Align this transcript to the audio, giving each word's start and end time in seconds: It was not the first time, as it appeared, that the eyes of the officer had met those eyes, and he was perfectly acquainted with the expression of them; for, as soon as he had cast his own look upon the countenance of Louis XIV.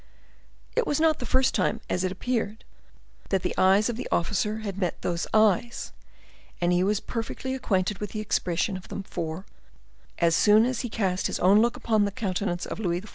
It 0.75 0.87
was 0.87 0.99
not 0.99 1.19
the 1.19 1.27
first 1.27 1.53
time, 1.53 1.79
as 1.87 2.03
it 2.03 2.11
appeared, 2.11 2.63
that 3.29 3.43
the 3.43 3.53
eyes 3.55 3.87
of 3.87 3.97
the 3.97 4.07
officer 4.11 4.61
had 4.61 4.79
met 4.79 4.99
those 5.03 5.27
eyes, 5.31 5.91
and 6.59 6.71
he 6.73 6.83
was 6.83 6.99
perfectly 6.99 7.53
acquainted 7.53 7.99
with 7.99 8.09
the 8.09 8.19
expression 8.19 8.75
of 8.75 8.87
them; 8.87 9.03
for, 9.03 9.45
as 10.17 10.35
soon 10.35 10.65
as 10.65 10.79
he 10.81 10.87
had 10.87 10.93
cast 10.97 11.27
his 11.27 11.39
own 11.39 11.61
look 11.61 11.77
upon 11.77 12.05
the 12.05 12.11
countenance 12.11 12.65
of 12.65 12.79
Louis 12.79 13.01
XIV. 13.01 13.09